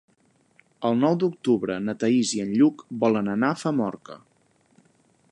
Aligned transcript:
El 0.87 0.95
nou 1.01 1.17
d'octubre 1.23 1.75
na 1.89 1.95
Thaís 2.03 2.31
i 2.37 2.41
en 2.45 2.55
Lluc 2.61 2.81
volen 3.03 3.29
anar 3.35 3.51
a 3.53 3.59
Famorca. 3.65 4.17